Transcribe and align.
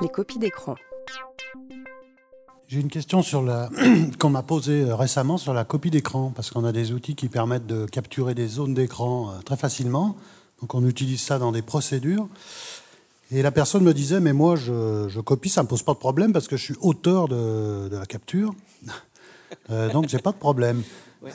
les 0.00 0.08
copies 0.08 0.38
d'écran. 0.38 0.74
J'ai 2.68 2.80
une 2.80 2.88
question 2.88 3.22
sur 3.22 3.42
la 3.42 3.70
qu'on 4.18 4.30
m'a 4.30 4.42
posée 4.42 4.82
euh, 4.82 4.96
récemment 4.96 5.38
sur 5.38 5.54
la 5.54 5.64
copie 5.64 5.90
d'écran, 5.90 6.32
parce 6.34 6.50
qu'on 6.50 6.64
a 6.64 6.72
des 6.72 6.92
outils 6.92 7.14
qui 7.14 7.28
permettent 7.28 7.66
de 7.66 7.86
capturer 7.86 8.34
des 8.34 8.48
zones 8.48 8.74
d'écran 8.74 9.30
euh, 9.30 9.42
très 9.42 9.56
facilement. 9.56 10.16
Donc 10.60 10.74
on 10.74 10.86
utilise 10.86 11.20
ça 11.20 11.38
dans 11.38 11.52
des 11.52 11.62
procédures. 11.62 12.28
Et 13.32 13.42
la 13.42 13.50
personne 13.50 13.82
me 13.82 13.94
disait, 13.94 14.20
mais 14.20 14.32
moi 14.32 14.56
je, 14.56 15.20
copie, 15.20 15.48
ça 15.48 15.62
ne 15.62 15.66
me 15.66 15.68
pose 15.68 15.82
pas 15.82 15.94
de 15.94 15.98
problème 15.98 16.32
parce 16.32 16.48
que 16.48 16.56
je 16.56 16.62
suis 16.62 16.76
auteur 16.80 17.28
de, 17.28 17.88
la 17.90 18.06
capture. 18.06 18.54
Euh, 19.70 19.88
donc 19.90 20.08
j'ai 20.08 20.18
pas 20.18 20.32
de 20.32 20.36
problème. 20.36 20.82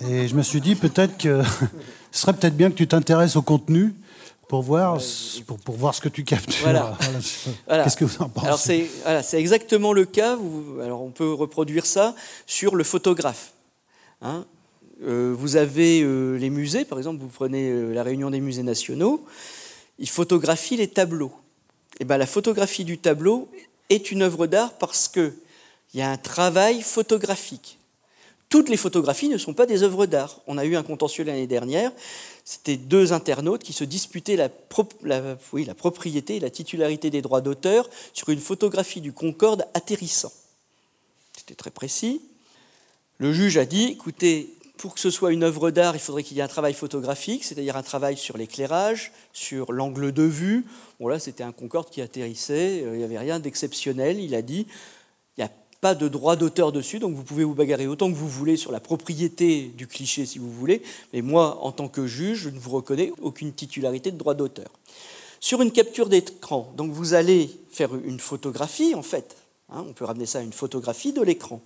Et 0.09 0.28
je 0.28 0.36
me 0.36 0.41
suis 0.41 0.59
dit 0.59 0.75
peut-être 0.75 1.18
que 1.18 1.41
ce 2.12 2.21
serait 2.21 2.34
peut-être 2.34 2.57
bien 2.57 2.70
que 2.70 2.75
tu 2.75 2.86
t'intéresses 2.86 3.38
au 3.38 3.41
contenu 3.41 3.93
pour 4.52 4.63
voir, 4.63 4.99
pour, 5.47 5.59
pour, 5.59 5.75
voir 5.77 5.95
ce 5.95 6.02
que 6.02 6.09
tu 6.09 6.25
captures. 6.25 6.61
Voilà. 6.63 6.97
Qu'est-ce 7.86 7.95
que 7.95 8.04
vous 8.04 8.21
en 8.21 8.28
pensez 8.28 8.47
Alors 8.47 8.60
c'est 8.60 8.89
voilà, 9.04 9.21
exactement 9.36 9.93
le 9.93 10.04
cas. 10.04 10.37
alors 10.83 11.01
on 11.04 11.11
peut 11.11 11.32
reproduire 11.32 11.86
ça 11.86 12.15
sur 12.46 12.75
le 12.75 12.83
photographe. 12.83 13.54
Hein. 14.21 14.43
Euh, 15.04 15.33
vous 15.33 15.55
avez 15.55 16.01
euh, 16.01 16.36
les 16.36 16.50
musées, 16.50 16.83
par 16.83 16.97
exemple, 16.97 17.21
vous 17.21 17.29
prenez 17.29 17.69
euh, 17.69 17.93
la 17.93 18.04
réunion 18.04 18.29
des 18.29 18.41
musées 18.41 18.61
nationaux, 18.61 19.25
ils 20.00 20.10
photographient 20.10 20.75
les 20.75 20.89
tableaux. 20.89 21.32
Et 22.02 22.04
ben, 22.04 22.18
la 22.18 22.27
photographie 22.27 22.83
du 22.83 22.97
tableau 22.97 23.47
est 23.89 24.11
une 24.11 24.21
œuvre 24.21 24.47
d'art 24.47 24.74
parce 24.74 25.07
qu'il 25.07 25.32
y 25.93 26.02
a 26.02 26.11
un 26.11 26.18
travail 26.18 26.82
photographique. 26.82 27.79
Toutes 28.51 28.69
les 28.69 28.78
photographies 28.78 29.29
ne 29.29 29.39
sont 29.39 29.55
pas 29.55 29.65
des 29.65 29.82
œuvres 29.82 30.05
d'art. 30.05 30.41
On 30.46 30.60
a 30.60 30.65
eu 30.65 30.75
un 30.75 30.83
contentieux 30.83 31.23
l'année 31.23 31.47
dernière 31.47 31.91
c'était 32.44 32.77
deux 32.77 33.14
internautes 33.14 33.64
qui 33.64 33.73
se 33.73 33.83
disputaient 33.83 34.36
la, 34.36 34.50
propriété 35.73 36.36
et 36.36 36.39
la 36.39 36.50
titularité 36.50 37.09
des 37.09 37.22
droits 37.22 37.41
d'auteur 37.41 37.89
sur 38.14 38.30
une 38.30 38.39
photographie 38.39 39.02
du 39.02 39.14
Concorde 39.14 39.66
atterrissant. 39.73 40.31
C'était 41.38 41.55
très 41.55 41.72
précis. 41.72 42.22
Le 43.19 43.31
juge 43.31 43.57
a 43.57 43.66
dit, 43.66 43.85
écoutez, 43.85 44.53
pour 44.77 44.95
que 44.95 44.99
ce 44.99 45.11
soit 45.11 45.31
une 45.31 45.44
œuvre 45.44 45.69
d'art, 45.69 45.95
il 45.95 45.99
faudrait 45.99 46.23
qu'il 46.23 46.38
y 46.38 46.39
ait 46.39 46.44
un 46.44 46.47
travail 46.47 46.73
photographique, 46.73 47.44
c'est-à-dire 47.44 47.77
un 47.77 47.83
travail 47.83 48.17
sur 48.17 48.38
l'éclairage, 48.38 49.11
sur 49.31 49.72
l'angle 49.72 50.11
de 50.11 50.23
vue. 50.23 50.66
Bon 50.99 51.07
là, 51.07 51.19
c'était 51.19 51.44
un 51.44 51.52
Concorde 51.52 51.89
qui 51.89 52.02
atterrissait, 52.02 52.81
euh, 52.83 52.95
il 52.95 52.97
n'y 52.97 53.03
avait 53.03 53.19
rien 53.19 53.39
d'exceptionnel. 53.39 54.19
Il 54.19 54.33
a 54.33 54.41
dit, 54.41 54.66
pas 55.81 55.95
de 55.95 56.07
droit 56.07 56.35
d'auteur 56.35 56.71
dessus, 56.71 56.99
donc 56.99 57.15
vous 57.15 57.23
pouvez 57.23 57.43
vous 57.43 57.55
bagarrer 57.55 57.87
autant 57.87 58.11
que 58.11 58.15
vous 58.15 58.29
voulez 58.29 58.55
sur 58.55 58.71
la 58.71 58.79
propriété 58.79 59.63
du 59.75 59.88
cliché 59.88 60.27
si 60.27 60.38
vous 60.38 60.51
voulez, 60.51 60.83
mais 61.11 61.23
moi, 61.23 61.57
en 61.61 61.71
tant 61.71 61.88
que 61.88 62.05
juge, 62.05 62.41
je 62.43 62.49
ne 62.49 62.59
vous 62.59 62.69
reconnais 62.69 63.11
aucune 63.19 63.51
titularité 63.51 64.11
de 64.11 64.17
droit 64.17 64.35
d'auteur. 64.35 64.69
Sur 65.39 65.63
une 65.63 65.71
capture 65.71 66.07
d'écran, 66.07 66.71
donc 66.77 66.91
vous 66.91 67.15
allez 67.15 67.49
faire 67.71 67.95
une 67.95 68.19
photographie, 68.19 68.93
en 68.93 69.01
fait, 69.01 69.35
hein, 69.69 69.83
on 69.88 69.93
peut 69.93 70.05
ramener 70.05 70.27
ça 70.27 70.38
à 70.38 70.43
une 70.43 70.53
photographie 70.53 71.13
de 71.13 71.21
l'écran. 71.23 71.61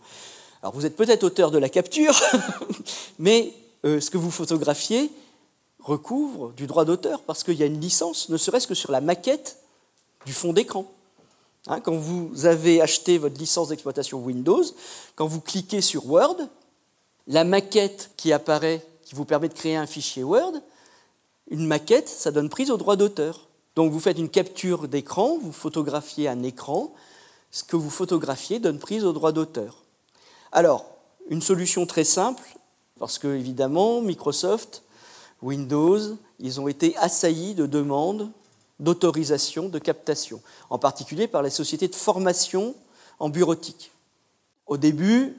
Alors 0.62 0.74
vous 0.74 0.86
êtes 0.86 0.96
peut-être 0.96 1.26
auteur 1.26 1.52
de 1.52 1.58
la 1.58 1.68
capture, 1.68 2.18
mais 3.20 3.52
euh, 3.84 4.00
ce 4.00 4.10
que 4.10 4.18
vous 4.18 4.32
photographiez 4.32 5.12
recouvre 5.80 6.54
du 6.54 6.68
droit 6.68 6.86
d'auteur, 6.86 7.22
parce 7.22 7.44
qu'il 7.44 7.56
y 7.56 7.64
a 7.64 7.68
une 7.68 7.82
licence, 7.82 8.30
ne 8.30 8.38
serait-ce 8.38 8.66
que 8.66 8.74
sur 8.74 8.94
la 8.94 9.02
maquette 9.02 9.58
du 10.26 10.32
fond 10.32 10.54
d'écran. 10.54 10.90
Hein, 11.68 11.80
quand 11.80 11.96
vous 11.96 12.46
avez 12.46 12.82
acheté 12.82 13.18
votre 13.18 13.38
licence 13.40 13.70
d'exploitation 13.70 14.20
Windows, 14.20 14.64
quand 15.16 15.26
vous 15.26 15.42
cliquez 15.42 15.82
sur 15.82 16.06
Word, 16.08 16.38
la 17.28 17.44
maquette 17.44 18.12
qui 18.18 18.32
apparaît, 18.34 18.86
qui 19.04 19.16
vous 19.16 19.26
permet 19.26 19.50
de 19.50 19.54
créer 19.54 19.76
un 19.76 19.88
fichier 19.88 20.24
Word, 20.24 20.54
une 21.50 21.66
maquette, 21.66 22.10
ça 22.10 22.32
donne 22.32 22.50
prise 22.50 22.70
au 22.70 22.78
droit 22.78 22.96
d'auteur. 22.96 23.48
Donc 23.76 23.92
vous 23.92 24.00
faites 24.00 24.18
une 24.18 24.30
capture 24.30 24.88
d'écran, 24.88 25.38
vous 25.42 25.52
photographiez 25.52 26.28
un 26.28 26.44
écran, 26.44 26.94
ce 27.52 27.64
que 27.64 27.76
vous 27.76 27.90
photographiez 27.90 28.60
donne 28.60 28.80
prise 28.80 29.04
au 29.04 29.14
droit 29.14 29.32
d'auteur. 29.32 29.84
Alors, 30.52 30.86
une 31.30 31.42
solution 31.42 31.86
très 31.86 32.04
simple, 32.04 32.44
parce 33.00 33.18
que 33.18 33.28
évidemment, 33.28 34.02
Microsoft, 34.02 34.84
Windows, 35.42 36.00
ils 36.40 36.62
ont 36.62 36.68
été 36.68 36.96
assaillis 36.98 37.56
de 37.56 37.66
demandes 37.66 38.32
d'autorisation 38.80 39.70
de 39.70 39.80
captation, 39.80 40.42
en 40.70 40.78
particulier 40.78 41.28
par 41.28 41.42
les 41.42 41.50
sociétés 41.50 41.88
de 41.88 41.96
formation 41.96 42.76
en 43.20 43.30
bureautique. 43.30 43.92
Au 44.68 44.78
début, 44.78 45.36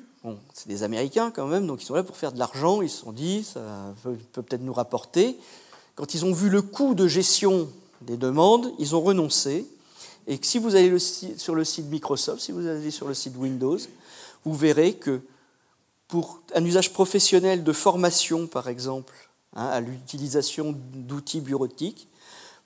c'est 0.52 0.68
des 0.68 0.82
Américains 0.82 1.30
quand 1.30 1.46
même, 1.46 1.66
donc 1.66 1.82
ils 1.82 1.86
sont 1.86 1.94
là 1.94 2.02
pour 2.02 2.16
faire 2.16 2.32
de 2.32 2.38
l'argent, 2.38 2.82
ils 2.82 2.90
se 2.90 3.00
sont 3.00 3.12
dit, 3.12 3.44
ça 3.44 3.94
peut 4.02 4.16
peut-être 4.42 4.62
nous 4.62 4.72
rapporter. 4.72 5.36
Quand 5.94 6.14
ils 6.14 6.24
ont 6.24 6.32
vu 6.32 6.48
le 6.48 6.62
coût 6.62 6.94
de 6.94 7.06
gestion 7.06 7.68
des 8.02 8.16
demandes, 8.16 8.72
ils 8.78 8.94
ont 8.94 9.00
renoncé. 9.00 9.66
Et 10.26 10.38
si 10.42 10.58
vous 10.58 10.74
allez 10.74 10.98
sur 10.98 11.54
le 11.54 11.64
site 11.64 11.86
Microsoft, 11.86 12.40
si 12.40 12.52
vous 12.52 12.66
allez 12.66 12.90
sur 12.90 13.06
le 13.06 13.14
site 13.14 13.36
Windows, 13.36 13.78
vous 14.44 14.54
verrez 14.54 14.94
que 14.94 15.20
pour 16.08 16.40
un 16.54 16.64
usage 16.64 16.92
professionnel 16.92 17.64
de 17.64 17.72
formation, 17.72 18.46
par 18.46 18.68
exemple, 18.68 19.14
hein, 19.54 19.66
à 19.66 19.80
l'utilisation 19.80 20.74
d'outils 20.94 21.40
bureautiques, 21.40 22.08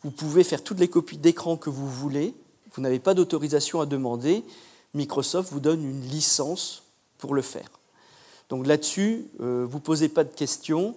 vous 0.02 0.10
pouvez 0.10 0.44
faire 0.44 0.62
toutes 0.62 0.80
les 0.80 0.88
copies 0.88 1.18
d'écran 1.18 1.56
que 1.56 1.70
vous 1.70 1.88
voulez. 1.88 2.34
Vous 2.74 2.82
n'avez 2.82 2.98
pas 2.98 3.14
d'autorisation 3.14 3.80
à 3.80 3.86
demander. 3.86 4.44
Microsoft 4.94 5.52
vous 5.52 5.60
donne 5.60 5.84
une 5.84 6.02
licence 6.02 6.82
pour 7.18 7.34
le 7.34 7.42
faire. 7.42 7.70
Donc 8.48 8.66
là-dessus, 8.66 9.26
euh, 9.40 9.66
vous 9.68 9.78
ne 9.78 9.82
posez 9.82 10.08
pas 10.08 10.24
de 10.24 10.34
questions. 10.34 10.94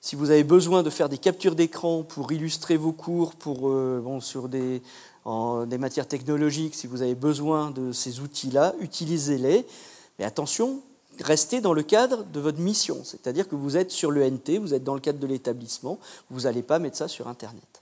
Si 0.00 0.16
vous 0.16 0.30
avez 0.30 0.44
besoin 0.44 0.82
de 0.82 0.90
faire 0.90 1.08
des 1.08 1.18
captures 1.18 1.54
d'écran 1.54 2.02
pour 2.02 2.30
illustrer 2.32 2.76
vos 2.76 2.92
cours 2.92 3.34
pour, 3.34 3.68
euh, 3.68 4.20
sur 4.20 4.48
des, 4.48 4.82
des 5.66 5.78
matières 5.78 6.06
technologiques, 6.06 6.74
si 6.74 6.86
vous 6.86 7.02
avez 7.02 7.14
besoin 7.14 7.70
de 7.70 7.92
ces 7.92 8.20
outils-là, 8.20 8.74
utilisez-les. 8.80 9.66
Mais 10.18 10.24
attention, 10.24 10.80
restez 11.20 11.60
dans 11.60 11.72
le 11.72 11.82
cadre 11.82 12.24
de 12.24 12.40
votre 12.40 12.60
mission. 12.60 13.02
C'est-à-dire 13.04 13.48
que 13.48 13.54
vous 13.54 13.76
êtes 13.76 13.90
sur 13.90 14.10
le 14.10 14.28
NT, 14.28 14.58
vous 14.58 14.74
êtes 14.74 14.84
dans 14.84 14.94
le 14.94 15.00
cadre 15.00 15.18
de 15.18 15.26
l'établissement, 15.26 15.98
vous 16.30 16.42
n'allez 16.42 16.62
pas 16.62 16.78
mettre 16.78 16.96
ça 16.96 17.08
sur 17.08 17.28
Internet. 17.28 17.73